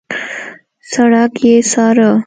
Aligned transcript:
سړک 0.91 1.33
يې 1.47 1.55
څاره. 1.71 2.11